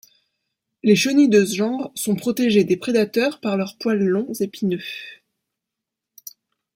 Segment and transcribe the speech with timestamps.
[0.81, 4.81] Les chenilles de ce genre sont protégées des prédateurs par leurs poils longs épineux.